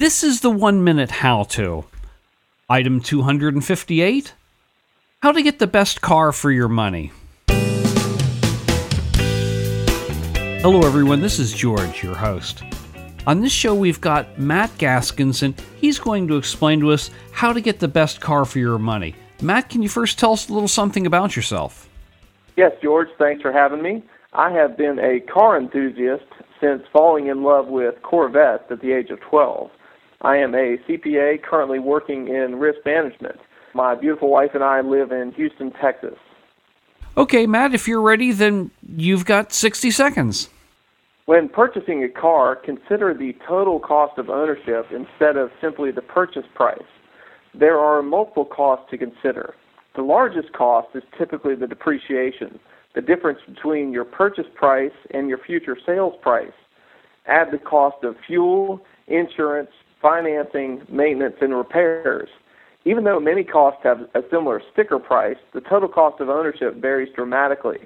[0.00, 1.84] This is the one minute how to.
[2.70, 4.32] Item 258
[5.24, 7.10] How to get the best car for your money.
[10.62, 11.20] Hello, everyone.
[11.20, 12.62] This is George, your host.
[13.26, 17.52] On this show, we've got Matt Gaskins, and he's going to explain to us how
[17.52, 19.16] to get the best car for your money.
[19.42, 21.88] Matt, can you first tell us a little something about yourself?
[22.56, 24.04] Yes, George, thanks for having me.
[24.32, 26.26] I have been a car enthusiast
[26.60, 29.72] since falling in love with Corvettes at the age of 12.
[30.20, 33.38] I am a CPA currently working in risk management.
[33.74, 36.16] My beautiful wife and I live in Houston, Texas.
[37.16, 40.48] Okay, Matt, if you're ready, then you've got 60 seconds.
[41.26, 46.46] When purchasing a car, consider the total cost of ownership instead of simply the purchase
[46.54, 46.78] price.
[47.54, 49.54] There are multiple costs to consider.
[49.94, 52.58] The largest cost is typically the depreciation,
[52.94, 56.52] the difference between your purchase price and your future sales price.
[57.26, 59.70] Add the cost of fuel, insurance,
[60.00, 62.28] financing, maintenance, and repairs.
[62.84, 67.12] Even though many costs have a similar sticker price, the total cost of ownership varies
[67.14, 67.78] dramatically.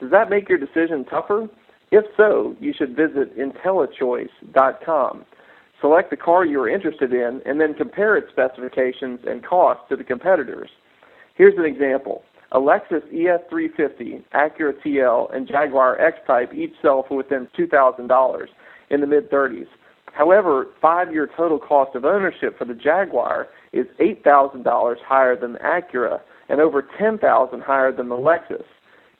[0.00, 1.48] Does that make your decision tougher?
[1.90, 5.24] If so, you should visit IntelliChoice.com.
[5.80, 9.96] Select the car you are interested in and then compare its specifications and costs to
[9.96, 10.70] the competitors.
[11.34, 12.24] Here's an example.
[12.52, 18.46] A Lexus ES350, Acura TL, and Jaguar X-Type each sell for within $2,000
[18.90, 19.66] in the mid-30s.
[20.12, 26.20] However, five-year total cost of ownership for the Jaguar is $8,000 higher than the Acura
[26.48, 28.64] and over $10,000 higher than the Lexus.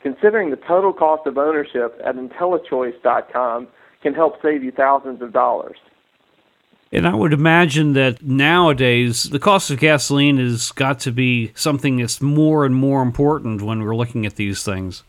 [0.02, 3.68] Considering the total cost of ownership at IntelliChoice.com
[4.02, 5.76] can help save you thousands of dollars.
[6.90, 11.98] And I would imagine that nowadays the cost of gasoline has got to be something
[11.98, 15.02] that's more and more important when we're looking at these things.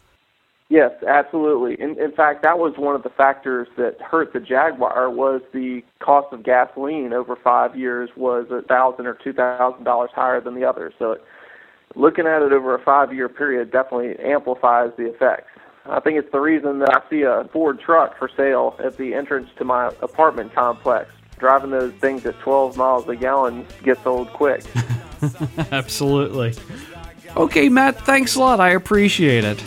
[0.70, 1.82] Yes, absolutely.
[1.84, 5.82] In, in fact, that was one of the factors that hurt the Jaguar was the
[6.00, 10.54] cost of gasoline over five years was a thousand or two thousand dollars higher than
[10.54, 10.94] the others.
[11.00, 11.24] So, it,
[11.96, 15.50] looking at it over a five-year period definitely amplifies the effects.
[15.88, 19.16] I think it's the reason that I see a Ford truck for sale at the
[19.16, 21.10] entrance to my apartment complex.
[21.40, 24.64] Driving those things at 12 miles a gallon gets old quick.
[25.72, 26.54] Absolutely.
[27.36, 28.60] Okay, Matt, thanks a lot.
[28.60, 29.64] I appreciate it.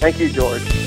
[0.00, 0.79] Thank you, George.